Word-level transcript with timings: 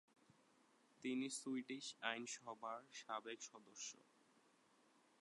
তিনি 1.03 1.27
সুইডিশ 1.29 1.85
আইনসভার 2.01 2.79
সাবেক 3.01 3.39
সদস্য। 3.41 3.89